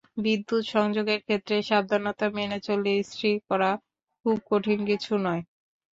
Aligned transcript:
বিদ্যুৎ-সংযোগের 0.17 1.19
ক্ষেত্রে 1.21 1.55
সাবধানতা 1.69 2.25
মেনে 2.35 2.57
চললে 2.67 2.91
ইস্তিরি 2.95 3.33
করা 3.49 3.71
খুব 4.25 4.37
কঠিন 4.49 4.79
কিছু 4.89 5.13
নয়। 5.25 5.41